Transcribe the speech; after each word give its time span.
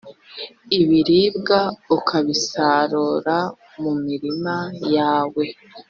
ibiribwa 0.79 1.59
ukabisarura 1.95 3.37
mu 3.81 3.91
mirima 4.05 4.55
yawe. 4.95 5.45